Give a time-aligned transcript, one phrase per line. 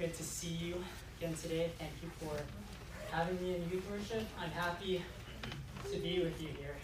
[0.00, 0.76] good to see you
[1.18, 1.70] again today.
[1.78, 2.34] Thank you for
[3.14, 4.26] having me in youth worship.
[4.40, 5.04] I'm happy
[5.92, 6.74] to be with you here.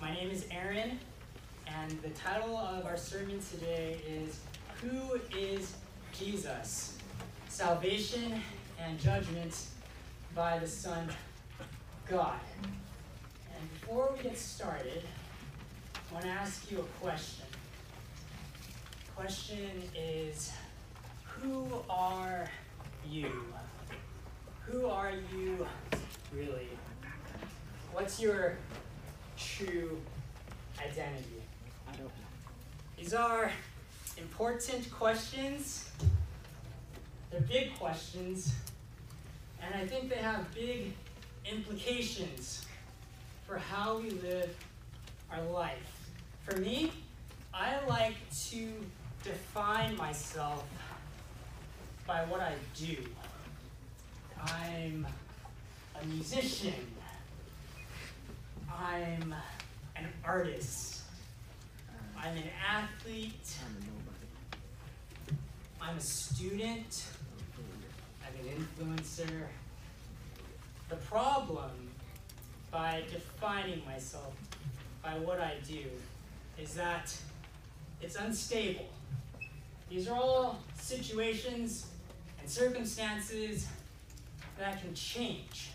[0.00, 0.98] My name is Aaron,
[1.66, 4.40] and the title of our sermon today is
[4.80, 5.76] Who is
[6.14, 6.96] Jesus?
[7.50, 8.40] Salvation
[8.82, 9.66] and Judgment
[10.34, 11.10] by the Son
[12.08, 12.40] God.
[12.62, 15.02] And before we get started,
[15.94, 17.44] I want to ask you a question.
[19.04, 20.50] The question is
[21.42, 22.50] Who are
[23.08, 23.30] you?
[24.66, 25.66] Who are you
[26.34, 26.68] really?
[27.92, 28.56] What's your
[29.38, 29.98] true
[30.78, 31.42] identity?
[32.98, 33.50] These are
[34.18, 35.90] important questions.
[37.30, 38.52] They're big questions,
[39.62, 40.92] and I think they have big
[41.50, 42.66] implications
[43.46, 44.54] for how we live
[45.32, 46.10] our life.
[46.44, 46.92] For me,
[47.54, 48.16] I like
[48.50, 48.68] to
[49.24, 50.64] define myself
[52.10, 52.96] by what I do.
[54.44, 55.06] I'm
[56.02, 56.74] a musician.
[58.68, 59.32] I'm
[59.94, 61.02] an artist.
[62.18, 63.54] I'm an athlete.
[65.80, 67.04] I'm a student.
[68.24, 69.44] I'm an influencer.
[70.88, 71.70] The problem
[72.72, 74.34] by defining myself
[75.00, 75.84] by what I do
[76.60, 77.16] is that
[78.02, 78.88] it's unstable.
[79.88, 81.86] These are all situations
[82.50, 83.68] circumstances
[84.58, 85.70] that can change.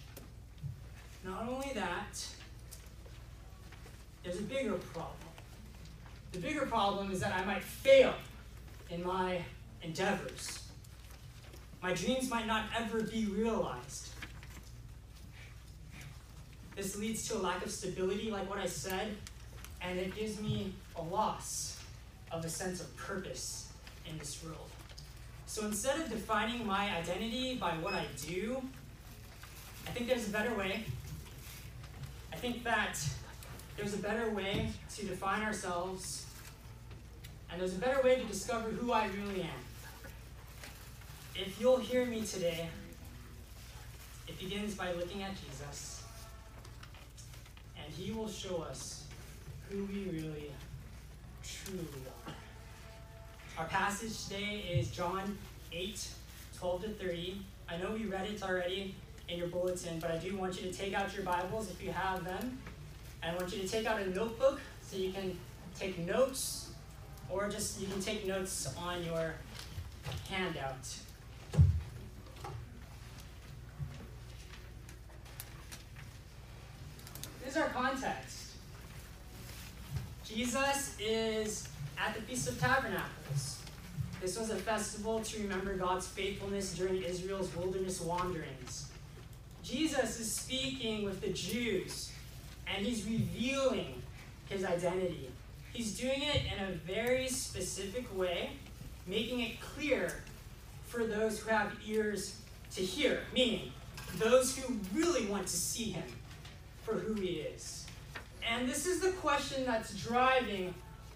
[1.24, 2.26] Not only that,
[4.24, 5.16] there's a bigger problem.
[6.34, 8.14] The bigger problem is that I might fail
[8.90, 9.42] in my
[9.82, 10.64] endeavors.
[11.82, 14.10] My dreams might not ever be realized.
[16.76, 19.16] This leads to a lack of stability, like what I said,
[19.82, 21.80] and it gives me a loss
[22.32, 23.70] of a sense of purpose
[24.10, 24.70] in this world.
[25.56, 28.62] So instead of defining my identity by what I do,
[29.88, 30.84] I think there's a better way.
[32.34, 33.00] I think that
[33.78, 36.26] there's a better way to define ourselves,
[37.50, 40.12] and there's a better way to discover who I really am.
[41.36, 42.68] If you'll hear me today,
[44.28, 46.04] it begins by looking at Jesus,
[47.82, 49.06] and he will show us
[49.70, 50.52] who we really,
[51.46, 51.88] truly
[52.28, 52.34] are.
[53.58, 55.38] Our passage today is John
[55.76, 56.08] 8,
[56.58, 57.42] 12 to 30.
[57.68, 58.96] I know we read it already
[59.28, 61.92] in your bulletin, but I do want you to take out your Bibles if you
[61.92, 62.60] have them.
[63.22, 65.38] And I want you to take out a notebook so you can
[65.78, 66.70] take notes,
[67.30, 69.34] or just you can take notes on your
[70.30, 70.82] handout.
[77.44, 78.52] This is our context.
[80.24, 83.55] Jesus is at the Feast of Tabernacles.
[84.22, 88.88] This was a festival to remember God's faithfulness during Israel's wilderness wanderings.
[89.64, 92.12] Jesus is speaking with the Jews
[92.68, 94.02] and he's revealing
[94.50, 95.30] his identity.
[95.74, 98.52] He's doing it in a very specific way,
[99.08, 100.24] making it clear
[100.86, 102.40] for those who have ears
[102.76, 103.72] to hear, meaning
[104.18, 106.08] those who really want to see him
[106.84, 107.86] for who he is.
[108.50, 110.74] And this is the question that's driving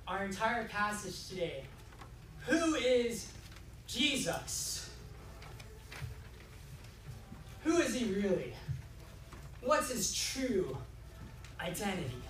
[0.07, 1.63] our entire passage today.
[2.49, 3.27] Who is
[3.85, 4.89] Jesus?
[7.63, 8.53] Who is he really?
[9.61, 10.75] What's his true
[11.61, 12.23] identity?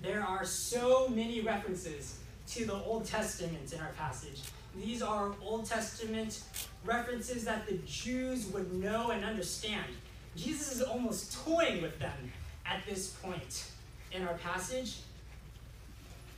[0.00, 4.40] There are so many references to the Old Testament in our passage.
[4.74, 6.40] These are Old Testament
[6.86, 9.92] references that the Jews would know and understand.
[10.36, 12.32] Jesus is almost toying with them
[12.64, 13.70] at this point
[14.10, 14.96] in our passage.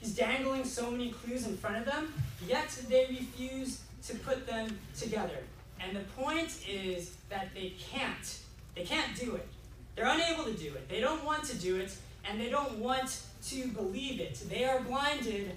[0.05, 2.13] He's dangling so many clues in front of them,
[2.47, 5.39] yet they refuse to put them together.
[5.81, 8.39] And the point is that they can't.
[8.75, 9.49] They can't do it.
[9.97, 10.91] They're unable to do it.
[10.91, 11.97] They don't want to do it,
[12.29, 14.43] and they don't want to believe it.
[14.51, 15.53] They are blinded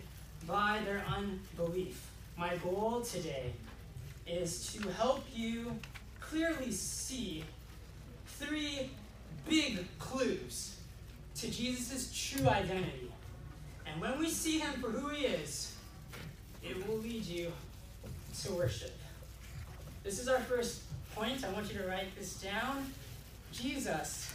[0.47, 2.09] by their unbelief.
[2.37, 3.51] My goal today
[4.25, 5.77] is to help you
[6.21, 7.43] clearly see
[8.27, 8.91] three
[9.49, 10.77] big clues
[11.35, 13.06] to Jesus' true identity.
[13.91, 15.75] And when we see him for who he is,
[16.63, 17.51] it will lead you
[18.43, 18.97] to worship.
[20.03, 20.81] This is our first
[21.15, 21.43] point.
[21.43, 22.91] I want you to write this down.
[23.51, 24.31] Jesus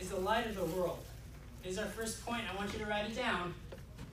[0.00, 0.98] is the light of the world.
[1.62, 2.42] This is our first point.
[2.52, 3.54] I want you to write it down.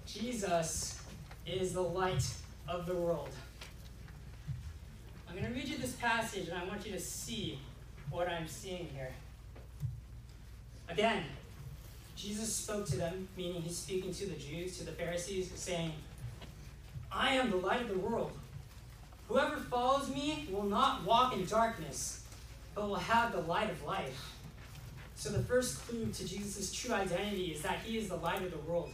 [0.05, 1.01] Jesus
[1.45, 2.27] is the light
[2.67, 3.29] of the world.
[5.27, 7.59] I'm going to read you this passage and I want you to see
[8.09, 9.11] what I'm seeing here.
[10.87, 11.23] Again,
[12.19, 15.93] Jesus spoke to them, meaning he's speaking to the Jews, to the Pharisees, saying,
[17.09, 18.33] I am the light of the world.
[19.29, 22.25] Whoever follows me will not walk in darkness,
[22.75, 24.33] but will have the light of life.
[25.15, 28.51] So, the first clue to Jesus' true identity is that he is the light of
[28.51, 28.91] the world.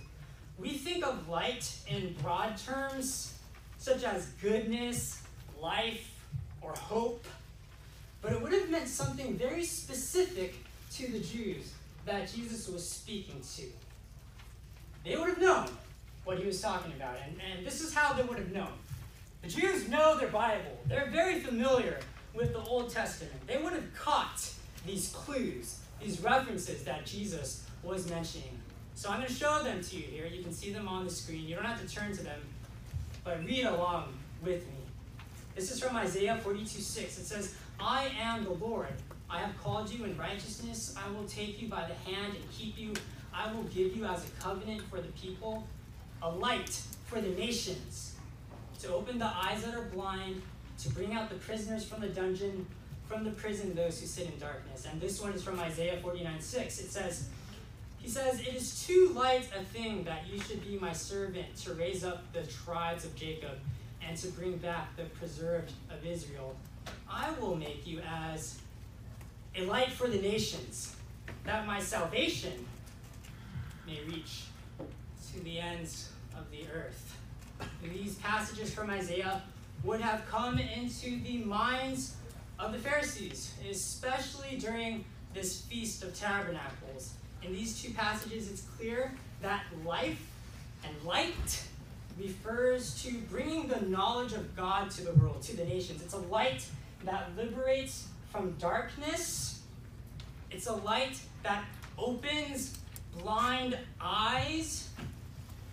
[0.59, 3.33] We think of light in broad terms,
[3.79, 5.23] such as goodness,
[5.59, 6.15] life,
[6.61, 7.25] or hope,
[8.21, 10.55] but it would have meant something very specific
[10.93, 11.74] to the Jews
[12.05, 13.63] that Jesus was speaking to.
[15.03, 15.67] They would have known
[16.23, 18.73] what he was talking about, and, and this is how they would have known.
[19.41, 21.99] The Jews know their Bible, they're very familiar
[22.33, 23.35] with the Old Testament.
[23.47, 24.49] They would have caught
[24.85, 28.59] these clues, these references that Jesus was mentioning.
[28.95, 30.25] So I'm going to show them to you here.
[30.25, 31.47] You can see them on the screen.
[31.47, 32.39] You don't have to turn to them,
[33.23, 34.13] but read along
[34.43, 34.73] with me.
[35.55, 37.17] This is from Isaiah 42 6.
[37.17, 38.93] It says, I am the Lord.
[39.29, 40.95] I have called you in righteousness.
[40.97, 42.93] I will take you by the hand and keep you.
[43.33, 45.67] I will give you as a covenant for the people,
[46.21, 48.15] a light for the nations,
[48.79, 50.41] to open the eyes that are blind,
[50.79, 52.65] to bring out the prisoners from the dungeon,
[53.07, 54.85] from the prison those who sit in darkness.
[54.89, 56.79] And this one is from Isaiah 49 6.
[56.79, 57.29] It says,
[57.97, 61.73] He says, It is too light a thing that you should be my servant to
[61.73, 63.57] raise up the tribes of Jacob
[64.07, 66.55] and to bring back the preserved of Israel.
[67.09, 68.59] I will make you as
[69.57, 70.95] a light for the nations,
[71.45, 72.65] that my salvation
[73.87, 74.43] may reach
[75.31, 77.17] to the ends of the earth.
[77.81, 79.41] These passages from Isaiah
[79.83, 82.15] would have come into the minds
[82.59, 87.13] of the Pharisees, especially during this Feast of Tabernacles.
[87.43, 90.19] In these two passages, it's clear that life
[90.83, 91.63] and light
[92.19, 96.01] refers to bringing the knowledge of God to the world, to the nations.
[96.01, 96.65] It's a light
[97.03, 99.61] that liberates from darkness.
[100.51, 101.63] It's a light that
[101.97, 102.77] opens
[103.17, 104.89] blind eyes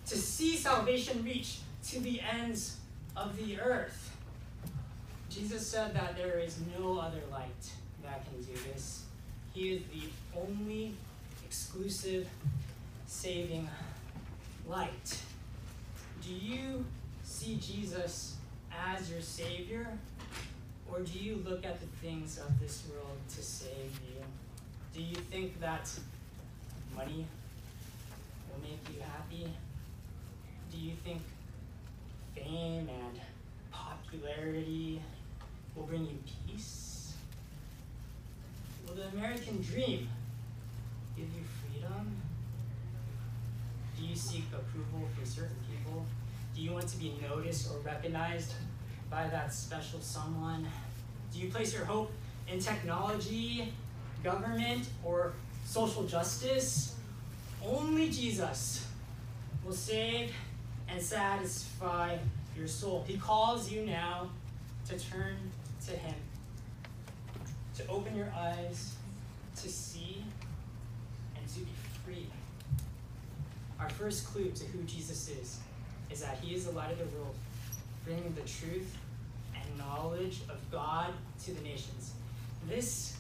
[0.07, 2.77] to see salvation reach to the ends
[3.17, 4.17] of the earth.
[5.29, 7.71] Jesus said that there is no other light
[8.05, 9.07] that can do this.
[9.53, 10.95] He is the only
[11.45, 12.29] exclusive
[13.07, 13.69] saving
[14.69, 15.21] light.
[16.25, 16.85] Do you
[17.25, 18.37] see Jesus
[18.87, 19.99] as your Savior?
[20.93, 24.23] Or do you look at the things of this world to save you?
[24.93, 25.91] Do you think that
[26.95, 27.25] money
[28.51, 29.51] will make you happy?
[30.71, 31.23] Do you think
[32.37, 33.21] fame and
[33.71, 35.01] popularity
[35.75, 37.15] will bring you peace?
[38.87, 40.09] Will the American dream
[41.17, 42.17] give you freedom?
[43.99, 46.05] Do you seek approval from certain people?
[46.55, 48.53] Do you want to be noticed or recognized
[49.13, 50.67] by that special someone?
[51.33, 52.11] Do you place your hope
[52.49, 53.71] in technology,
[54.25, 55.35] government, or
[55.67, 56.97] social justice?
[57.63, 58.87] Only Jesus
[59.65, 60.33] will save
[60.89, 62.17] and satisfy
[62.57, 63.05] your soul.
[63.07, 64.31] He calls you now
[64.89, 65.37] to turn
[65.87, 66.15] to Him,
[67.77, 68.95] to open your eyes,
[69.57, 70.25] to see,
[71.37, 71.71] and to be
[72.05, 72.27] free.
[73.79, 75.59] Our first clue to who Jesus is
[76.11, 77.35] is that He is the light of the world,
[78.05, 78.97] bringing the truth
[79.79, 81.13] knowledge of God
[81.45, 82.13] to the nations.
[82.69, 83.17] This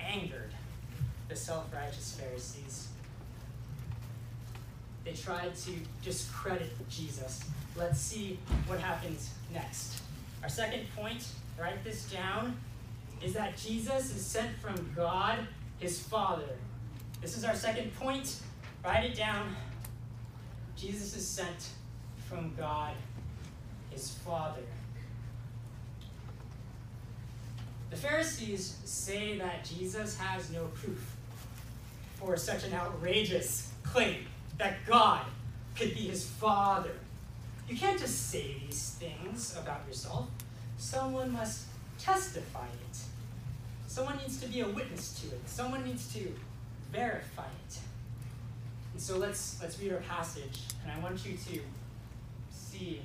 [0.00, 0.52] angered
[1.28, 2.88] the self righteous Pharisees.
[5.04, 5.72] They tried to
[6.04, 7.42] discredit Jesus.
[7.76, 10.00] Let's see what happens next.
[10.42, 11.26] Our second point,
[11.58, 12.56] write this down,
[13.22, 15.38] is that Jesus is sent from God,
[15.78, 16.56] his Father.
[17.20, 18.36] This is our second point.
[18.84, 19.54] Write it down.
[20.76, 21.68] Jesus is sent
[22.28, 22.94] from God,
[23.90, 24.62] his Father.
[27.92, 31.14] The Pharisees say that Jesus has no proof
[32.14, 34.24] for such an outrageous claim
[34.56, 35.26] that God
[35.76, 36.92] could be his Father.
[37.68, 40.26] You can't just say these things about yourself.
[40.78, 41.66] Someone must
[41.98, 42.96] testify it.
[43.88, 45.42] Someone needs to be a witness to it.
[45.44, 46.34] Someone needs to
[46.90, 47.78] verify it.
[48.94, 51.60] And so let's let's read our passage, and I want you to
[52.50, 53.02] see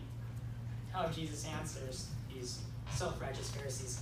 [0.94, 2.60] how Jesus answers these
[2.92, 4.02] self-righteous Pharisees.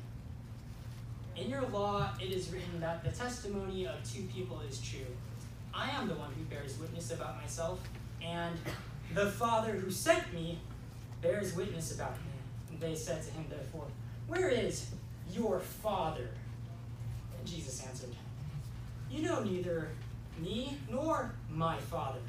[1.35, 5.05] In your law it is written that the testimony of two people is true.
[5.73, 7.79] I am the one who bears witness about myself,
[8.21, 8.55] and
[9.13, 10.59] the Father who sent me
[11.21, 12.31] bears witness about me.
[12.69, 13.85] And they said to him, therefore,
[14.27, 14.91] Where is
[15.31, 16.29] your father?
[17.37, 18.15] And Jesus answered,
[19.09, 19.89] You know neither
[20.39, 22.19] me nor my father.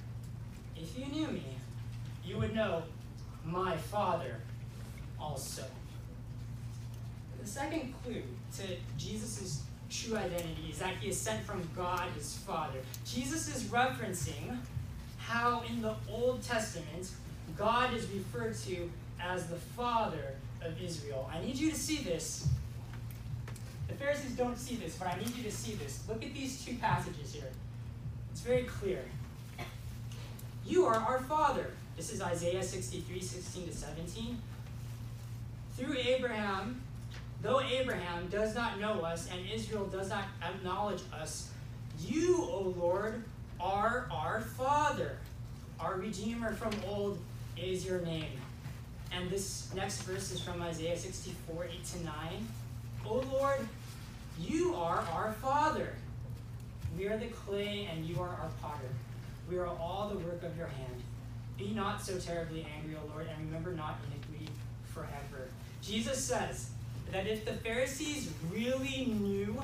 [0.77, 1.45] If you knew me,
[2.25, 2.83] you would know
[3.45, 4.37] my father
[5.19, 5.65] also.
[7.43, 8.23] The second clue
[8.59, 8.63] to
[8.97, 12.79] Jesus' true identity is that he is sent from God his Father.
[13.05, 14.59] Jesus is referencing
[15.19, 17.11] how in the Old Testament
[17.59, 18.89] God is referred to
[19.21, 21.29] as the Father of Israel.
[21.33, 22.49] I need you to see this.
[23.89, 26.05] The Pharisees don't see this, but I need you to see this.
[26.09, 27.51] Look at these two passages here.
[28.31, 29.03] It's very clear.
[30.65, 31.73] You are our Father.
[31.97, 34.39] This is Isaiah 63, 16 to 17.
[35.77, 36.82] Through Abraham,
[37.43, 41.51] though Abraham does not know us and Israel does not acknowledge us,
[42.01, 43.25] you, O Lord,
[43.61, 45.19] are our Father.
[45.81, 47.19] Our Redeemer from old
[47.57, 48.39] is your name.
[49.13, 52.15] And this next verse is from Isaiah 64, 8 to 9.
[53.07, 53.67] O Lord,
[54.41, 55.95] you are our Father.
[56.97, 58.89] We are the clay, and you are our potter.
[59.51, 61.03] We are all the work of your hand.
[61.59, 64.51] Be not so terribly angry, O Lord, and remember not iniquity
[64.95, 65.49] forever.
[65.83, 66.71] Jesus says
[67.13, 69.63] that if the Pharisees really knew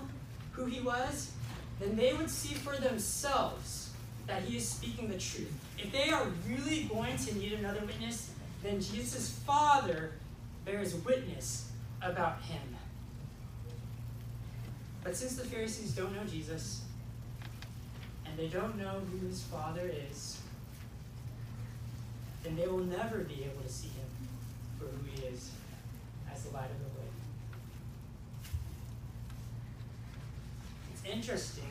[0.53, 1.33] who he was,
[1.81, 3.91] then they would see for themselves
[4.27, 5.53] that he is speaking the truth.
[5.79, 8.31] If they are really going to need another witness,
[8.63, 10.13] then Jesus' Father
[10.65, 11.71] bears witness
[12.03, 12.61] about him.
[15.03, 16.83] But since the Pharisees don't know Jesus,
[18.27, 20.39] and they don't know who his Father is,
[22.43, 24.07] then they will never be able to see him
[24.79, 25.51] for who he is
[26.31, 27.07] as the light of the way.
[30.93, 31.71] It's interesting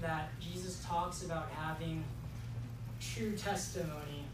[0.00, 2.04] that Jesus talks about having
[3.00, 4.24] true testimony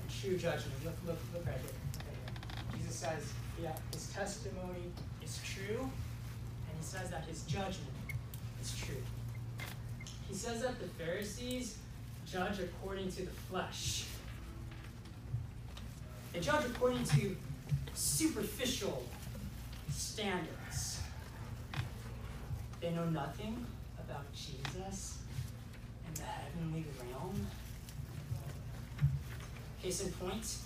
[0.00, 0.74] and true judgment.
[0.84, 2.78] Look, look, look right here.
[2.78, 4.90] Jesus says, yeah, his testimony
[5.22, 7.92] is true, and he says that his judgment
[8.60, 9.02] is true.
[10.28, 11.76] He says that the Pharisees
[12.30, 14.04] judge according to the flesh.
[16.32, 17.36] They judge according to
[17.94, 19.04] superficial
[19.90, 20.91] standards.
[22.82, 23.64] They know nothing
[23.96, 25.18] about Jesus
[26.04, 27.46] and the heavenly realm.
[29.80, 30.56] Case in point,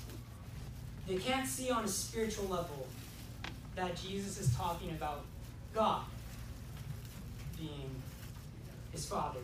[1.06, 2.86] they can't see on a spiritual level
[3.74, 5.26] that Jesus is talking about
[5.74, 6.04] God
[7.58, 7.90] being
[8.92, 9.40] his Father.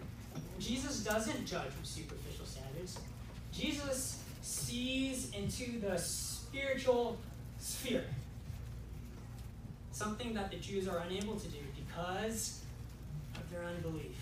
[0.59, 2.99] Jesus doesn't judge with superficial standards.
[3.52, 7.19] Jesus sees into the spiritual
[7.59, 8.07] sphere.
[9.91, 12.62] Something that the Jews are unable to do because
[13.53, 14.17] their unbelief.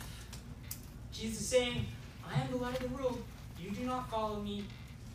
[1.13, 1.87] Jesus is saying,
[2.29, 3.23] I am the light of the world.
[3.59, 4.65] You do not follow me.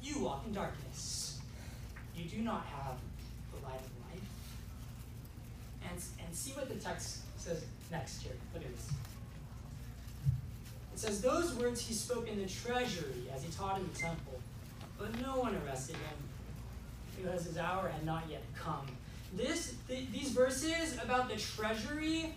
[0.01, 1.39] You walk in darkness.
[2.15, 2.97] You do not have
[3.51, 4.29] the light of life.
[5.89, 8.33] And, and see what the text says next here.
[8.53, 8.89] Look at this.
[10.93, 14.39] It says, Those words he spoke in the treasury as he taught in the temple,
[14.97, 16.17] but no one arrested him
[17.17, 18.85] because his hour had not yet come.
[19.35, 22.33] This, th- these verses about the treasury,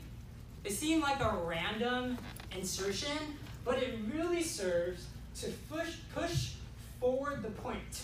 [0.63, 2.19] they seemed like a random
[2.57, 3.17] insertion,
[3.65, 5.07] but it really serves
[5.41, 6.53] to push, push
[7.01, 8.03] forward the point.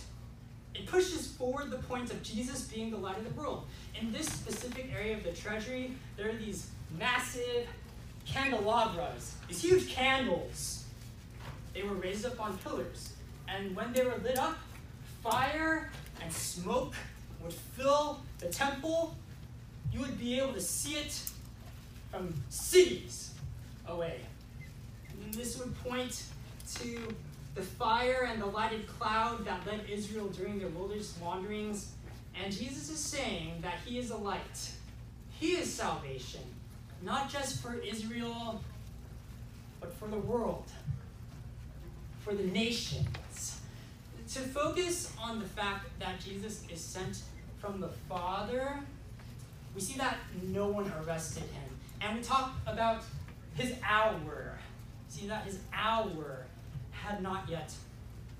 [0.74, 3.66] It pushes forward the point of Jesus being the light of the world.
[4.00, 6.68] In this specific area of the treasury, there are these
[6.98, 7.66] massive
[8.26, 10.84] candelabras, these huge candles.
[11.72, 13.12] They were raised up on pillars.
[13.48, 14.56] And when they were lit up,
[15.22, 15.90] fire
[16.22, 16.94] and smoke
[17.42, 19.16] would fill the temple.
[19.92, 21.20] You would be able to see it
[22.14, 23.32] from cities
[23.88, 24.20] away.
[25.22, 26.22] And this would point
[26.76, 27.14] to
[27.54, 31.92] the fire and the lighted cloud that led Israel during their wilderness wanderings.
[32.40, 34.70] And Jesus is saying that He is a light,
[35.38, 36.42] He is salvation,
[37.02, 38.60] not just for Israel,
[39.80, 40.70] but for the world,
[42.20, 43.60] for the nations.
[44.32, 47.22] To focus on the fact that Jesus is sent
[47.60, 48.80] from the Father,
[49.74, 50.16] we see that
[50.50, 51.63] no one arrested him.
[52.04, 53.02] And we talk about
[53.54, 54.58] his hour.
[55.08, 56.44] See that his hour
[56.90, 57.72] had not yet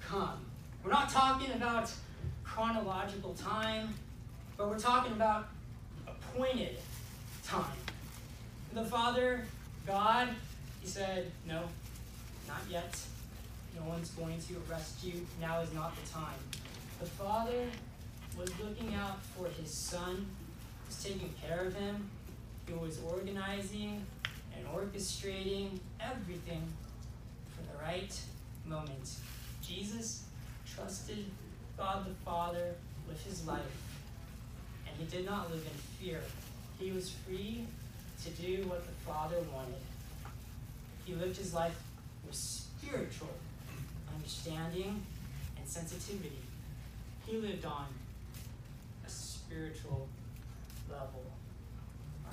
[0.07, 0.45] come.
[0.83, 1.91] We're not talking about
[2.45, 3.95] chronological time,
[4.59, 5.49] but we're talking about
[6.07, 6.77] appointed
[7.43, 7.65] time.
[8.75, 9.47] The Father,
[9.87, 10.29] God,
[10.83, 11.63] he said, No,
[12.47, 12.99] not yet.
[13.77, 15.27] No one's going to arrest you.
[15.41, 16.39] Now is not the time.
[17.01, 17.67] The Father
[18.39, 20.27] was looking out for his Son,
[20.87, 22.11] was taking care of him,
[22.67, 24.05] he was organizing
[24.57, 26.63] and orchestrating everything
[27.49, 28.19] for the right
[28.67, 29.11] moment.
[29.63, 30.25] Jesus
[30.67, 31.25] trusted
[31.77, 32.75] God the Father
[33.09, 33.61] with his life,
[34.87, 36.21] and he did not live in fear
[36.79, 37.65] He was free
[38.25, 39.81] to do what the Father wanted.
[41.05, 41.79] He lived his life
[42.27, 43.35] with spiritual
[44.15, 45.05] understanding
[45.59, 46.39] and sensitivity.
[47.27, 47.87] He lived on
[49.07, 50.09] a spiritual
[50.91, 51.23] level.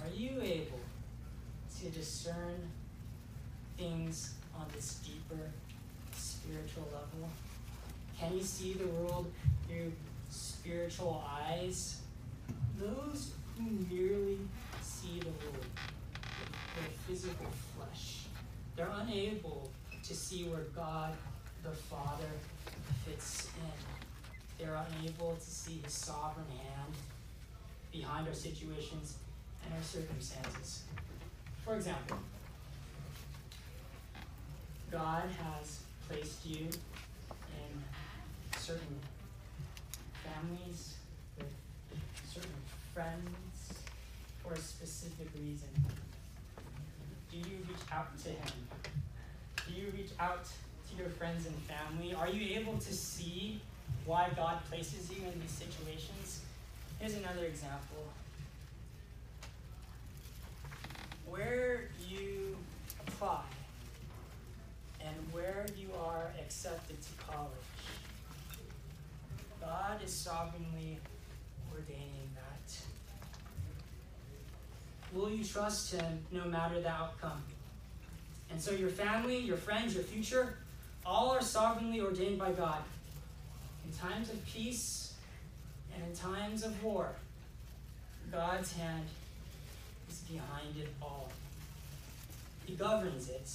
[0.03, 0.79] Are you able
[1.79, 2.55] to discern
[3.77, 5.51] things on this deeper
[6.15, 7.29] spiritual level?
[8.19, 9.31] Can you see the world
[9.67, 9.91] through
[10.29, 12.01] spiritual eyes?
[12.79, 13.63] Those who
[13.95, 14.39] merely
[14.81, 18.25] see the world with their physical flesh,
[18.75, 19.69] they're unable
[20.03, 21.13] to see where God
[21.63, 22.31] the Father
[23.05, 24.65] fits in.
[24.65, 26.93] They're unable to see His sovereign hand
[27.91, 29.17] behind our situations
[29.65, 30.83] and our circumstances.
[31.63, 32.17] For example,
[34.91, 37.83] God has placed you in
[38.57, 38.99] certain
[40.23, 40.95] families
[41.37, 41.47] with
[42.33, 42.49] certain
[42.93, 43.83] friends
[44.43, 45.69] for a specific reason.
[47.31, 48.53] Do you reach out to Him?
[49.65, 52.13] Do you reach out to your friends and family?
[52.13, 53.61] Are you able to see
[54.05, 56.41] why God places you in these situations?
[56.99, 58.11] Here's another example.
[61.31, 62.57] Where you
[63.07, 63.43] apply
[64.99, 67.47] and where you are accepted to college,
[69.61, 70.99] God is sovereignly
[71.73, 72.75] ordaining that.
[75.13, 77.41] Will you trust Him no matter the outcome?
[78.51, 80.57] And so, your family, your friends, your future,
[81.05, 82.83] all are sovereignly ordained by God.
[83.85, 85.13] In times of peace
[85.95, 87.15] and in times of war,
[88.29, 89.05] God's hand
[90.11, 91.29] is behind it all.
[92.65, 93.49] He governs it.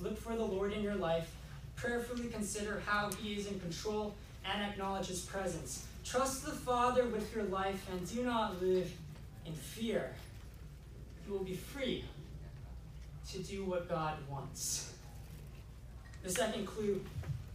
[0.00, 1.34] Look for the Lord in your life.
[1.76, 5.86] Prayerfully consider how He is in control and acknowledge His presence.
[6.04, 8.90] Trust the Father with your life and do not live
[9.46, 10.12] in fear.
[11.26, 12.04] You will be free
[13.30, 14.92] to do what God wants.
[16.22, 17.00] The second clue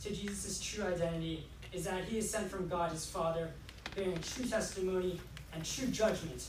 [0.04, 3.52] to Jesus' true identity is that he is sent from God his Father,
[3.96, 5.20] bearing true testimony
[5.54, 6.46] and true judgment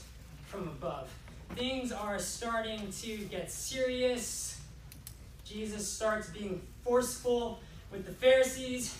[0.46, 1.10] from above.
[1.54, 4.60] Things are starting to get serious.
[5.44, 8.96] Jesus starts being forceful with the Pharisees.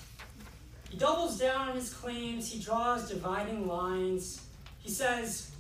[0.91, 4.43] He doubles down on his claims, he draws dividing lines.
[4.79, 5.51] He says,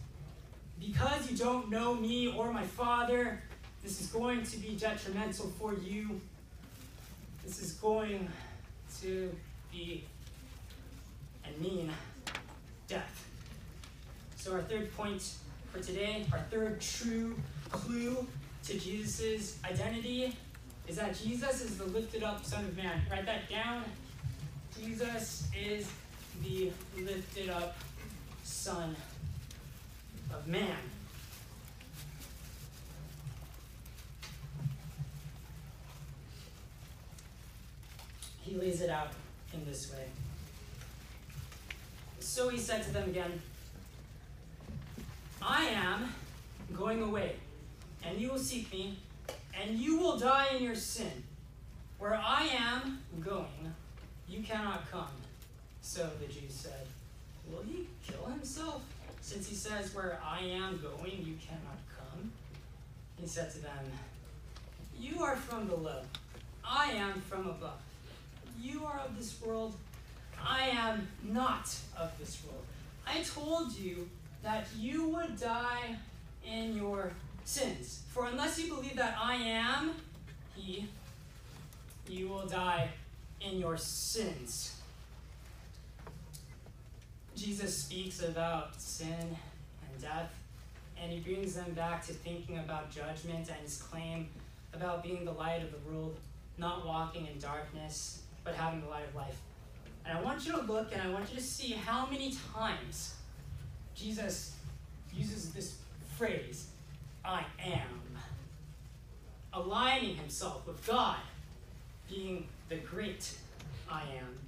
[0.81, 3.43] Because you don't know me or my Father,
[3.83, 6.21] this is going to be detrimental for you.
[7.45, 8.29] This is going
[9.01, 9.35] to
[9.71, 10.05] be
[11.45, 11.91] and mean
[12.87, 13.27] death.
[14.37, 15.35] So, our third point
[15.73, 17.37] for today, our third true
[17.71, 18.27] clue
[18.65, 20.37] to Jesus' identity
[20.87, 23.03] is that Jesus is the lifted up Son of Man.
[23.11, 23.85] Write that down.
[24.81, 25.91] Jesus is
[26.43, 27.77] the lifted up
[28.43, 28.97] Son
[30.35, 30.77] of Man.
[38.43, 39.09] He lays it out
[39.53, 40.07] in this way.
[42.21, 43.43] So he said to them again,
[45.43, 46.13] I am
[46.77, 47.37] going away,
[48.05, 48.99] and you will seek me,
[49.61, 51.25] and you will die in your sin.
[51.99, 53.75] Where I am going,
[54.29, 55.09] you cannot come.
[55.81, 56.87] So the Jews said,
[57.51, 58.83] Will he kill himself?
[59.21, 62.31] Since he says, Where I am going, you cannot come.
[63.21, 63.85] He said to them,
[64.99, 66.03] You are from below,
[66.65, 67.81] I am from above.
[68.61, 69.75] You are of this world,
[70.45, 72.65] I am not of this world.
[73.07, 74.09] I told you
[74.43, 75.97] that you would die
[76.47, 77.13] in your
[77.45, 78.03] sins.
[78.09, 79.95] For unless you believe that I am
[80.55, 80.87] He,
[82.09, 82.89] you will die
[83.41, 84.75] in your sins.
[87.37, 90.35] Jesus speaks about sin and death,
[91.01, 94.29] and he brings them back to thinking about judgment and his claim
[94.73, 96.19] about being the light of the world,
[96.57, 99.41] not walking in darkness, but having the light of life.
[100.05, 103.15] And I want you to look and I want you to see how many times
[103.99, 104.55] Jesus
[105.13, 105.79] uses this
[106.17, 106.69] phrase,
[107.25, 108.17] I am,
[109.53, 111.17] aligning himself with God,
[112.09, 113.37] being the great
[113.91, 114.39] I am.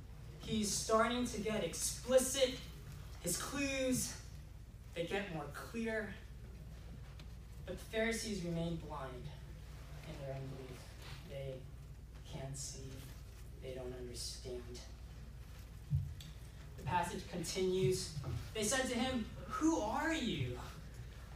[0.41, 2.55] He's starting to get explicit.
[3.23, 4.15] His clues,
[4.95, 6.15] they get more clear.
[7.67, 9.25] But the Pharisees remain blind
[10.07, 10.81] in their unbelief.
[11.29, 11.55] They
[12.33, 12.81] can't see,
[13.63, 14.63] they don't understand.
[16.77, 18.11] The passage continues.
[18.55, 19.27] They said to him,
[19.61, 20.59] Who are you?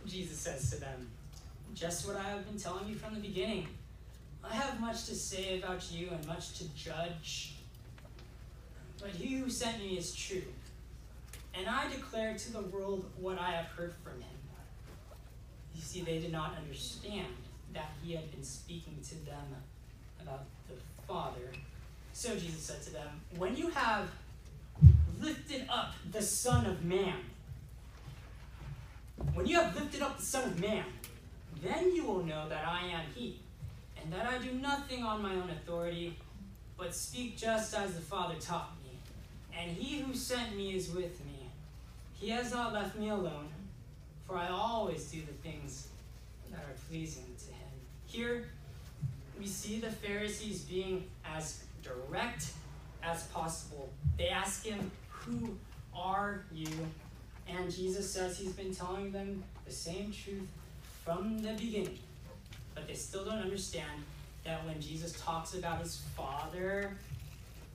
[0.07, 1.11] Jesus says to them,
[1.75, 3.69] Just what I have been telling you from the beginning.
[4.43, 7.57] I have much to say about you and much to judge.
[8.99, 10.43] But he who sent me is true,
[11.53, 14.39] and I declare to the world what I have heard from him.
[15.75, 17.27] You see, they did not understand
[17.75, 19.55] that he had been speaking to them
[20.23, 21.53] about the Father.
[22.15, 24.09] So Jesus said to them, When you have
[25.21, 27.17] lifted up the Son of Man,
[29.33, 30.85] when you have lifted up the Son of Man,
[31.63, 33.41] then you will know that I am He,
[34.01, 36.17] and that I do nothing on my own authority,
[36.77, 38.99] but speak just as the Father taught me.
[39.57, 41.49] And He who sent me is with me.
[42.15, 43.49] He has not left me alone,
[44.27, 45.89] for I always do the things
[46.51, 47.71] that are pleasing to Him.
[48.07, 48.49] Here,
[49.39, 52.53] we see the Pharisees being as direct
[53.03, 53.91] as possible.
[54.17, 55.57] They ask Him, Who
[55.95, 56.69] are you?
[57.49, 60.49] And Jesus says He's been telling them the same truth
[61.05, 61.99] from the beginning.
[62.75, 64.03] But they still don't understand
[64.45, 66.97] that when Jesus talks about his Father,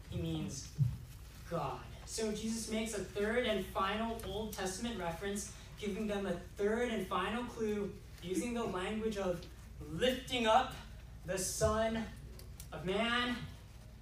[0.09, 0.67] he means
[1.49, 1.79] God.
[2.05, 7.07] So Jesus makes a third and final Old Testament reference, giving them a third and
[7.07, 7.91] final clue
[8.23, 9.41] using the language of
[9.93, 10.73] lifting up
[11.25, 12.03] the Son
[12.73, 13.35] of Man.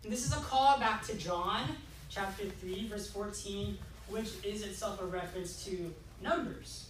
[0.03, 1.63] And this is a call back to John
[2.09, 3.77] chapter 3, verse 14,
[4.09, 6.89] which is itself a reference to Numbers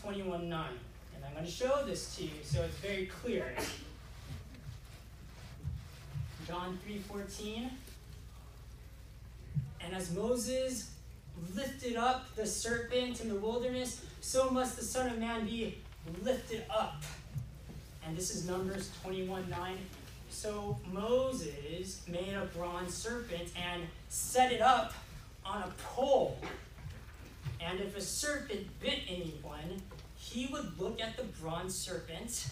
[0.00, 0.66] 21 9.
[1.14, 3.54] And I'm going to show this to you so it's very clear.
[6.46, 7.70] John 3:14
[9.82, 10.90] And as Moses
[11.54, 15.78] lifted up the serpent in the wilderness, so must the Son of Man be
[16.22, 17.02] lifted up.
[18.04, 19.78] And this is Numbers 21 9.
[20.30, 24.94] So Moses made a bronze serpent and set it up
[25.50, 26.38] on a pole.
[27.60, 29.82] And if a serpent bit anyone,
[30.16, 32.46] he would look at the bronze serpent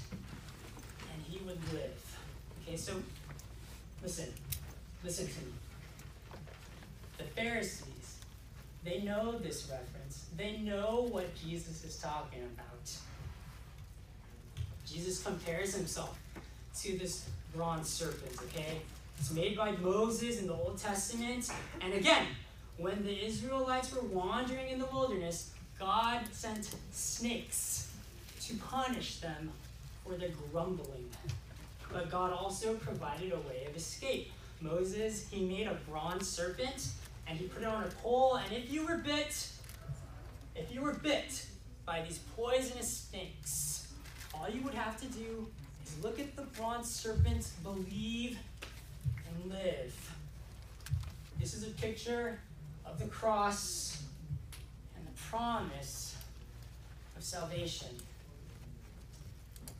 [1.12, 2.18] and he would live.
[2.62, 2.92] Okay, so
[4.02, 4.32] listen,
[5.04, 5.52] listen to me.
[7.18, 8.18] The Pharisees,
[8.84, 12.90] they know this reference, they know what Jesus is talking about.
[14.86, 16.18] Jesus compares himself
[16.80, 18.80] to this bronze serpent, okay?
[19.18, 21.50] It's made by Moses in the Old Testament.
[21.80, 22.24] And again,
[22.78, 27.92] when the Israelites were wandering in the wilderness, God sent snakes
[28.42, 29.50] to punish them
[30.04, 31.08] for their grumbling.
[31.92, 34.30] But God also provided a way of escape.
[34.60, 36.88] Moses, he made a bronze serpent
[37.26, 39.48] and he put it on a pole, and if you were bit,
[40.56, 41.44] if you were bit
[41.84, 43.88] by these poisonous snakes,
[44.32, 45.46] all you would have to do
[45.84, 48.38] is look at the bronze serpent, believe,
[49.26, 50.14] and live.
[51.38, 52.38] This is a picture
[52.90, 54.02] of the cross
[54.96, 56.16] and the promise
[57.16, 57.88] of salvation.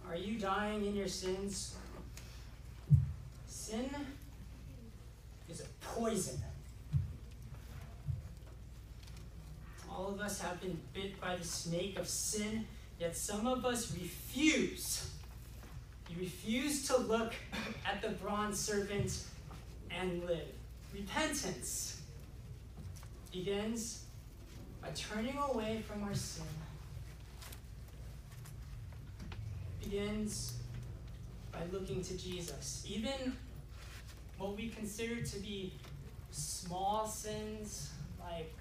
[0.08, 1.74] Are you dying in your sins?
[3.46, 3.90] Sin
[5.48, 6.38] is a poison.
[9.90, 12.66] All of us have been bit by the snake of sin,
[12.98, 15.10] yet some of us refuse.
[16.08, 17.34] You refuse to look
[17.84, 19.24] at the bronze serpent
[19.90, 20.46] and live.
[20.94, 21.97] Repentance
[23.32, 24.04] begins
[24.82, 26.44] by turning away from our sin
[29.88, 30.54] begins
[31.50, 32.84] by looking to Jesus.
[32.86, 33.32] Even
[34.36, 35.72] what we consider to be
[36.30, 38.52] small sins like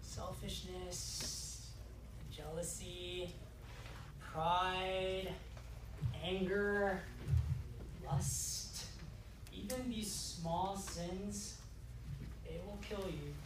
[0.00, 1.70] selfishness,
[2.34, 3.34] jealousy,
[4.20, 5.28] pride,
[6.24, 7.00] anger,
[8.06, 8.84] lust,
[9.52, 11.58] even these small sins,
[12.44, 13.41] they will kill you.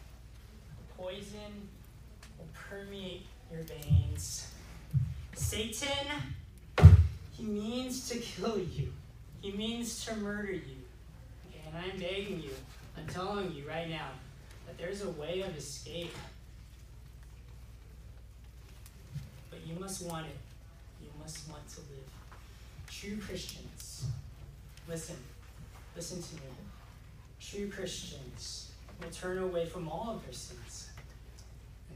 [0.97, 1.69] Poison
[2.39, 4.51] will permeate your veins.
[5.35, 6.07] Satan,
[7.33, 8.93] he means to kill you.
[9.43, 10.79] He means to murder you.
[11.49, 12.51] Okay, and I'm begging you,
[12.97, 14.09] I'm telling you right now,
[14.67, 16.15] that there's a way of escape.
[19.51, 20.37] But you must want it.
[21.03, 22.09] You must want to live.
[22.91, 24.07] True Christians,
[24.89, 25.17] listen,
[25.95, 26.51] listen to me.
[27.39, 30.86] True Christians will turn away from all of their sins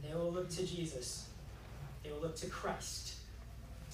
[0.03, 1.27] they will look to Jesus.
[2.03, 3.15] They will look to Christ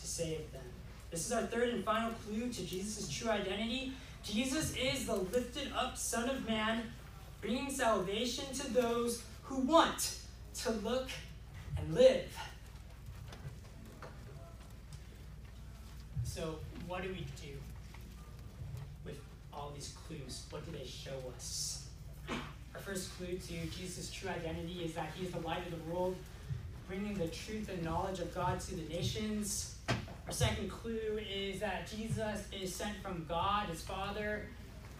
[0.00, 0.62] to save them.
[1.10, 3.92] This is our third and final clue to Jesus' true identity.
[4.22, 6.82] Jesus is the lifted up Son of Man,
[7.40, 10.18] bringing salvation to those who want
[10.62, 11.08] to look
[11.78, 12.36] and live.
[16.24, 17.52] So, what do we do
[19.04, 19.18] with
[19.52, 20.44] all these clues?
[20.50, 21.65] What do they show us?
[22.76, 25.90] Our first clue to Jesus' true identity is that he is the light of the
[25.90, 26.14] world,
[26.86, 29.76] bringing the truth and knowledge of God to the nations.
[29.88, 34.42] Our second clue is that Jesus is sent from God, his Father,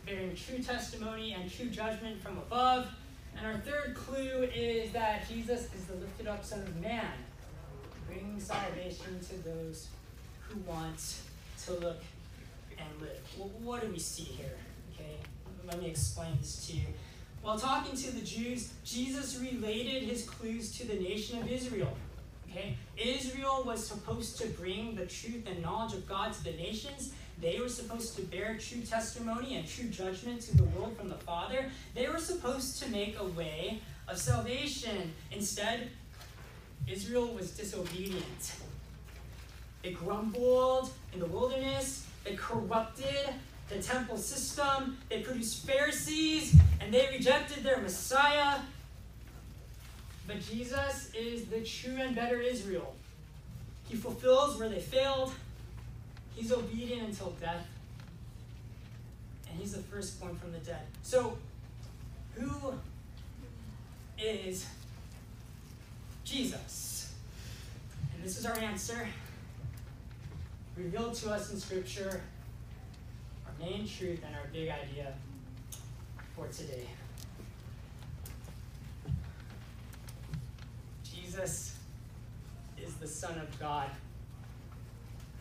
[0.06, 2.88] bearing true testimony and true judgment from above.
[3.36, 7.12] And our third clue is that Jesus is the lifted up Son of Man,
[8.06, 9.88] bringing salvation to those
[10.48, 11.16] who want
[11.66, 12.00] to look
[12.78, 13.20] and live.
[13.36, 14.56] Well, what do we see here?
[14.94, 15.16] Okay,
[15.66, 16.86] let me explain this to you.
[17.46, 21.96] While talking to the Jews, Jesus related his clues to the nation of Israel.
[22.50, 27.12] Okay, Israel was supposed to bring the truth and knowledge of God to the nations.
[27.40, 31.18] They were supposed to bear true testimony and true judgment to the world from the
[31.18, 31.70] Father.
[31.94, 35.12] They were supposed to make a way of salvation.
[35.30, 35.90] Instead,
[36.88, 38.54] Israel was disobedient.
[39.84, 43.34] They grumbled in the wilderness, they corrupted
[43.68, 48.58] the temple system, they produced Pharisees, and they rejected their Messiah.
[50.26, 52.94] But Jesus is the true and better Israel.
[53.88, 55.32] He fulfills where they failed,
[56.34, 57.66] he's obedient until death,
[59.48, 60.82] and he's the firstborn from the dead.
[61.02, 61.38] So,
[62.34, 62.74] who
[64.18, 64.66] is
[66.24, 67.14] Jesus?
[68.14, 69.08] And this is our answer,
[70.76, 72.20] revealed to us in Scripture,
[73.58, 75.14] main truth, and our big idea
[76.34, 76.86] for today.
[81.04, 81.76] Jesus
[82.82, 83.88] is the Son of God,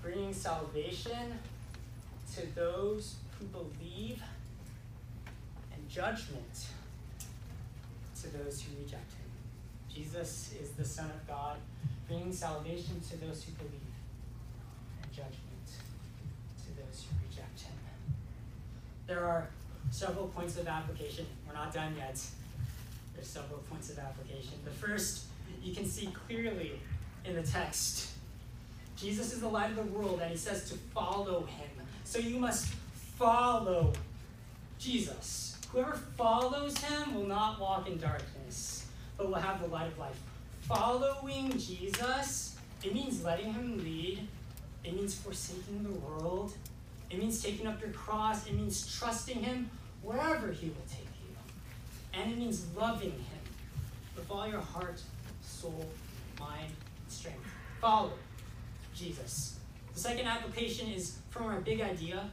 [0.02, 1.40] bringing salvation
[2.36, 4.22] to those who believe
[5.74, 6.68] and judgment
[8.22, 9.26] to those who reject him.
[9.94, 11.58] Jesus is the Son of God,
[12.08, 13.82] bringing salvation to those who believe
[15.04, 15.45] and judgment
[19.08, 19.48] There are
[19.92, 21.26] several points of application.
[21.48, 22.20] We're not done yet.
[23.14, 24.54] There's several points of application.
[24.64, 25.26] The first
[25.64, 26.80] you can see clearly
[27.24, 28.12] in the text.
[28.96, 31.70] Jesus is the light of the world, and he says to follow him.
[32.04, 32.68] So you must
[33.18, 33.94] follow
[34.80, 35.58] Jesus.
[35.72, 38.86] Whoever follows him will not walk in darkness,
[39.18, 40.20] but will have the light of life.
[40.62, 44.28] Following Jesus, it means letting him lead,
[44.84, 46.54] it means forsaking the world,
[47.16, 49.70] it means taking up your cross, it means trusting him
[50.02, 51.36] wherever he will take you,
[52.14, 53.44] and it means loving him
[54.18, 55.02] with all your heart
[55.42, 55.86] soul,
[56.38, 56.72] mind,
[57.08, 57.40] strength.
[57.80, 58.12] Follow
[58.94, 59.60] Jesus.
[59.94, 62.30] The second application is from our big idea.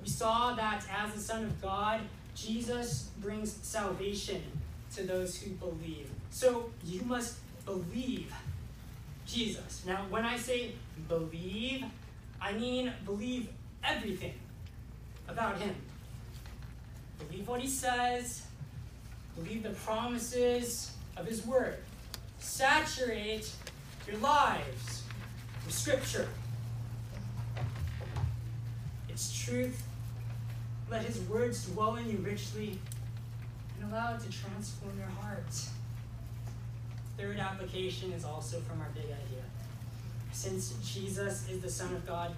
[0.00, 2.00] We saw that as the Son of God,
[2.36, 4.42] Jesus brings salvation
[4.94, 6.08] to those who believe.
[6.30, 8.32] So you must believe
[9.26, 9.82] Jesus.
[9.84, 10.72] Now, when I say
[11.08, 11.84] believe,
[12.40, 13.48] I mean believe
[13.84, 14.34] everything
[15.28, 15.74] about Him.
[17.18, 18.46] Believe what He says,
[19.36, 21.76] believe the promises of His Word
[22.38, 23.50] saturate
[24.06, 25.02] your lives
[25.64, 26.28] with Scripture.
[29.08, 29.82] Its truth.
[30.90, 32.78] Let His words dwell in you richly
[33.80, 35.52] and allow it to transform your heart.
[37.16, 39.44] Third application is also from our big idea.
[40.32, 42.34] Since Jesus is the Son of God,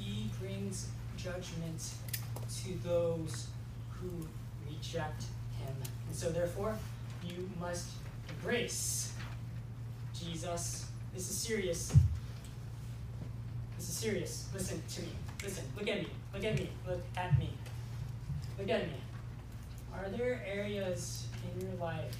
[0.00, 1.92] He brings judgment
[2.62, 3.48] to those
[3.90, 4.08] who
[4.68, 5.24] reject
[5.58, 5.74] Him.
[6.06, 6.76] And so, therefore,
[7.22, 7.90] you must
[8.28, 9.12] embrace
[10.18, 10.86] Jesus.
[11.12, 11.94] This is serious.
[13.76, 14.48] This is serious.
[14.54, 15.08] Listen to me.
[15.42, 15.64] Listen.
[15.78, 16.08] Look at me.
[16.34, 16.70] Look at me.
[16.86, 17.50] Look at me.
[18.58, 18.94] Look at me.
[19.94, 22.16] Are there areas in your life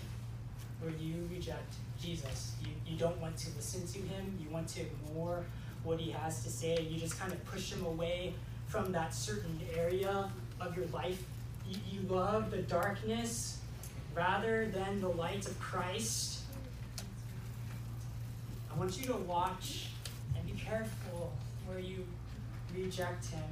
[0.81, 2.57] where you reject Jesus?
[2.63, 4.39] You, you don't want to listen to him.
[4.43, 5.45] You want to ignore
[5.85, 6.87] what he has to say.
[6.89, 8.35] You just kind of push him away
[8.67, 11.23] from that certain area of your life.
[11.69, 13.59] You, you love the darkness
[14.15, 16.41] rather than the light of Christ.
[18.73, 19.89] I want you to watch
[20.37, 21.33] and be careful
[21.67, 22.07] where you
[22.77, 23.43] reject him.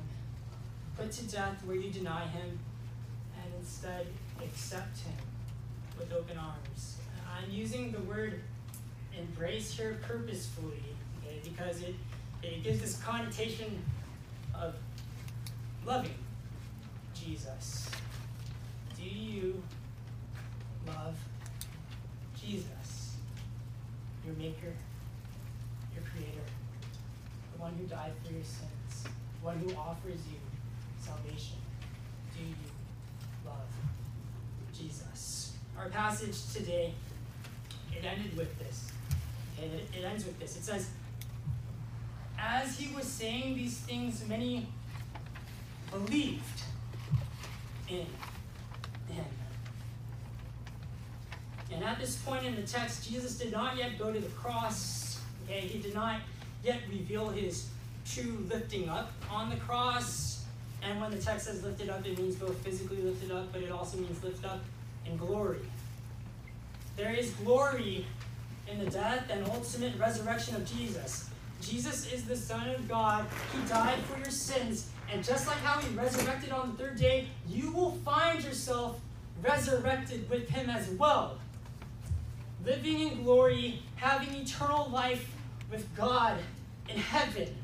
[0.97, 2.59] Put to death where you deny him
[3.43, 4.07] and instead
[4.43, 5.15] accept him
[5.99, 6.97] with open arms.
[7.37, 8.41] I'm using the word
[9.17, 10.83] embrace here purposefully
[11.29, 11.95] okay, because it,
[12.43, 13.83] it gives this connotation
[14.55, 14.75] of
[15.85, 16.15] loving
[17.15, 17.89] Jesus.
[18.97, 19.63] Do you
[20.87, 21.17] love
[22.41, 23.17] Jesus,
[24.25, 24.73] your Maker?
[25.95, 26.47] Your Creator,
[27.55, 30.39] the one who died for your sins, the one who offers you
[31.01, 31.57] salvation.
[32.37, 32.55] Do you
[33.45, 33.67] love
[34.77, 35.53] Jesus?
[35.77, 36.95] Our passage today,
[37.97, 38.93] it ended with this.
[39.61, 40.57] It, it ends with this.
[40.57, 40.91] It says,
[42.39, 44.67] As he was saying these things, many
[45.91, 46.63] believed
[47.89, 48.07] in
[49.09, 49.25] him.
[51.73, 54.99] And at this point in the text, Jesus did not yet go to the cross
[55.49, 56.21] Okay, he did not
[56.63, 57.69] yet reveal his
[58.05, 60.45] true lifting up on the cross.
[60.83, 63.73] And when the text says lifted up, it means both physically lifted up, but it
[63.73, 64.61] also means lifted up
[65.07, 65.61] in glory.
[66.97, 68.05] There is glory
[68.71, 71.31] in the death and ultimate resurrection of Jesus.
[71.61, 73.27] Jesus is the Son of God.
[73.53, 74.91] He died for your sins.
[75.13, 79.01] And just like how he resurrected on the third day, you will find yourself
[79.43, 81.39] resurrected with him as well.
[82.65, 85.33] Living in glory, having eternal life
[85.71, 86.39] with God
[86.89, 87.55] in heaven.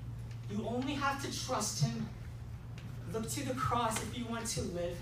[0.50, 2.08] You only have to trust him.
[3.12, 4.96] Look to the cross if you want to live.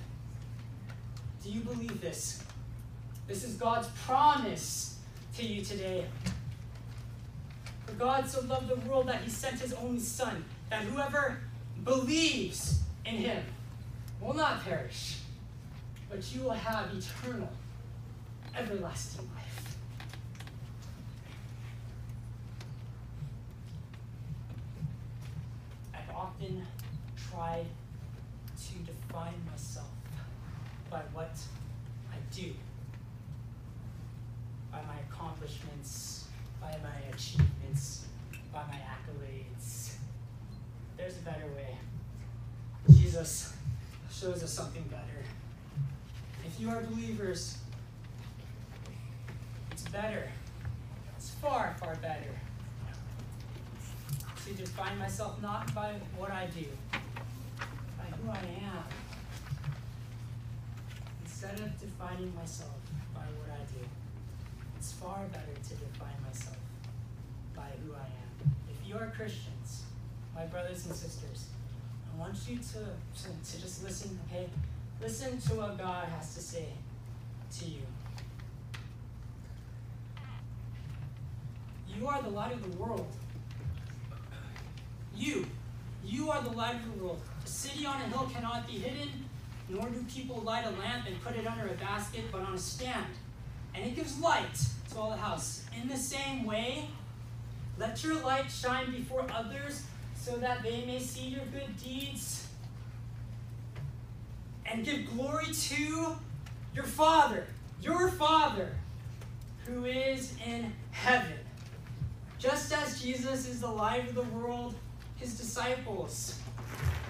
[1.42, 2.42] Do you believe this?
[3.26, 4.98] This is God's promise
[5.36, 6.06] to you today.
[7.86, 11.38] For God so loved the world that he sent his only Son, that whoever
[11.84, 13.42] believes in him
[14.20, 15.18] will not perish,
[16.08, 17.50] but you will have eternal,
[18.56, 19.76] everlasting life.
[25.94, 26.64] I've often
[27.30, 27.66] tried
[28.56, 29.88] to define myself
[30.90, 31.36] by what
[32.12, 32.52] I do,
[34.70, 36.28] by my accomplishments,
[36.60, 38.06] by my achievements,
[38.52, 39.94] by my accolades.
[40.96, 41.76] There's a better way.
[43.12, 43.52] Jesus
[44.10, 45.22] shows us something better.
[46.46, 47.58] If you are believers,
[49.70, 50.30] it's better.
[51.14, 52.34] It's far, far better
[54.46, 56.64] to define myself not by what I do,
[57.98, 58.84] by who I am.
[61.26, 62.80] Instead of defining myself
[63.14, 63.84] by what I do,
[64.78, 66.56] it's far better to define myself
[67.54, 68.54] by who I am.
[68.70, 69.82] If you are Christians,
[70.34, 71.48] my brothers and sisters,
[72.14, 74.48] I want you to, to, to just listen, okay?
[75.00, 76.66] Listen to what God has to say
[77.58, 77.80] to you.
[81.98, 83.06] You are the light of the world.
[85.14, 85.46] You,
[86.04, 87.20] you are the light of the world.
[87.44, 89.08] A city on a hill cannot be hidden,
[89.68, 92.58] nor do people light a lamp and put it under a basket, but on a
[92.58, 93.06] stand.
[93.74, 95.64] And it gives light to all the house.
[95.80, 96.88] In the same way,
[97.78, 99.82] let your light shine before others
[100.22, 102.46] so that they may see your good deeds
[104.64, 106.14] and give glory to
[106.72, 107.44] your Father,
[107.80, 108.70] your Father,
[109.66, 111.38] who is in heaven.
[112.38, 114.76] Just as Jesus is the light of the world,
[115.16, 116.38] his disciples,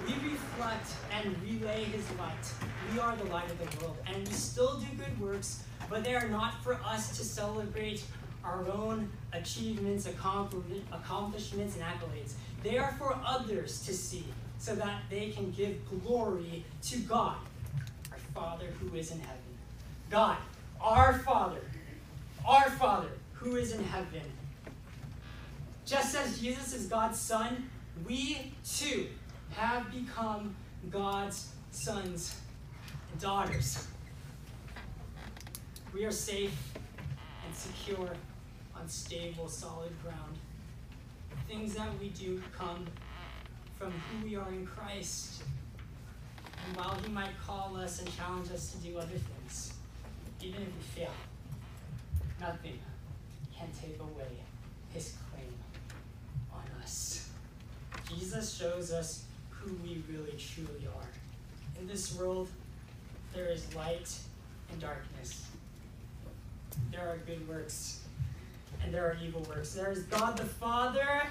[0.06, 2.52] we reflect and relay his light.
[2.92, 6.14] We are the light of the world, and we still do good works, but they
[6.14, 8.02] are not for us to celebrate
[8.42, 12.32] our own achievements, accomplishments, and accolades.
[12.62, 14.24] They are for others to see
[14.58, 17.36] so that they can give glory to God,
[18.12, 19.36] our Father who is in heaven.
[20.10, 20.36] God,
[20.80, 21.62] our Father,
[22.46, 24.22] our Father who is in heaven.
[25.84, 27.68] Just as Jesus is God's Son,
[28.06, 29.08] we too
[29.50, 30.54] have become
[30.90, 32.36] God's sons
[33.10, 33.88] and daughters.
[35.92, 36.56] We are safe
[37.44, 38.12] and secure
[38.76, 40.31] on stable, solid ground.
[41.48, 42.86] Things that we do come
[43.78, 45.42] from who we are in Christ.
[46.66, 49.74] And while He might call us and challenge us to do other things,
[50.40, 51.10] even if we fail,
[52.40, 52.78] nothing
[53.56, 54.30] can take away
[54.92, 55.52] His claim
[56.52, 57.28] on us.
[58.08, 61.80] Jesus shows us who we really truly are.
[61.80, 62.48] In this world,
[63.34, 64.14] there is light
[64.70, 65.46] and darkness.
[66.90, 68.01] There are good works
[68.82, 69.72] and there are evil works.
[69.72, 71.22] There is God the Father,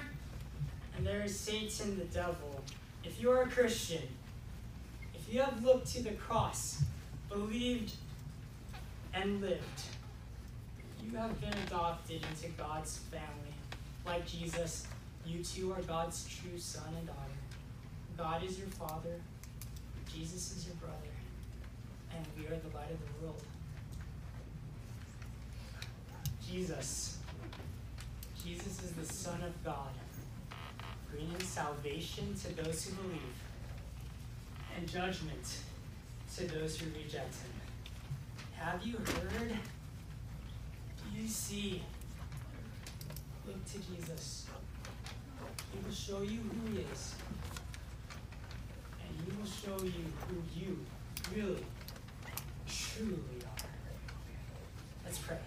[0.96, 2.62] and there is Satan the devil.
[3.04, 4.02] If you are a Christian,
[5.14, 6.82] if you have looked to the cross,
[7.28, 7.92] believed,
[9.14, 9.82] and lived,
[11.04, 13.54] you have been adopted into God's family.
[14.06, 14.86] Like Jesus,
[15.26, 17.18] you too are God's true son and daughter.
[18.16, 19.20] God is your father,
[20.14, 20.94] Jesus is your brother,
[22.14, 23.42] and we are the light of the world.
[26.48, 27.11] Jesus
[28.44, 29.92] Jesus is the Son of God,
[31.10, 33.20] bringing salvation to those who believe
[34.76, 35.58] and judgment
[36.36, 37.52] to those who reject him.
[38.54, 39.50] Have you heard?
[39.50, 41.82] Do you see?
[43.46, 44.46] Look to Jesus.
[45.72, 47.14] He will show you who he is.
[49.06, 50.78] And he will show you who you
[51.34, 51.64] really,
[52.66, 53.66] truly are.
[55.04, 55.38] Let's pray.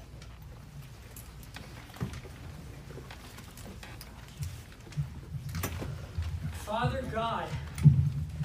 [6.65, 7.47] Father God,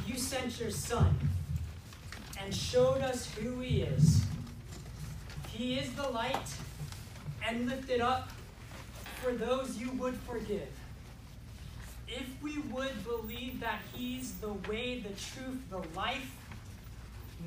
[0.07, 1.13] you sent your Son
[2.41, 4.25] and showed us who He is.
[5.49, 6.55] He is the light
[7.45, 8.29] and lifted up
[9.21, 10.69] for those you would forgive.
[12.07, 16.31] If we would believe that He's the way, the truth, the life,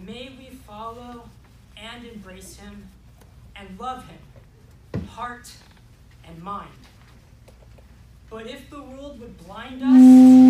[0.05, 1.29] may we follow
[1.77, 2.89] and embrace Him
[3.55, 5.49] and love Him, heart
[6.27, 6.67] and mind.
[8.29, 10.42] But if the world would blind us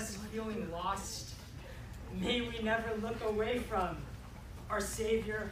[0.00, 1.34] us feeling lost,
[2.18, 3.98] may we never look away from
[4.70, 5.50] our Savior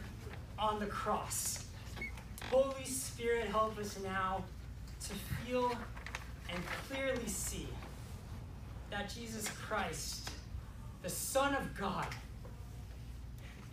[0.57, 1.65] on the cross.
[2.49, 4.43] Holy Spirit, help us now
[5.01, 5.71] to feel
[6.51, 7.67] and clearly see
[8.89, 10.31] that Jesus Christ,
[11.03, 12.07] the Son of God,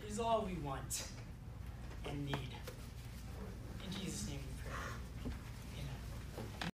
[0.07, 1.07] is all we want
[2.07, 2.49] and need.